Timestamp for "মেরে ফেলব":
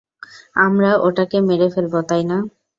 1.47-1.93